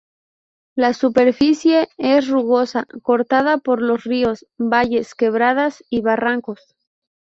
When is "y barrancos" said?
5.91-6.75